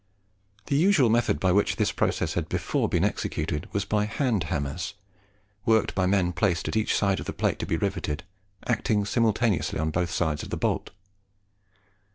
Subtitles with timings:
[0.65, 4.95] The usual method by which this process had before been executed was by hand hammers,
[5.63, 8.23] worked by men placed at each side of the plate to be riveted,
[8.65, 10.89] acting simultaneously on both sides of the bolt.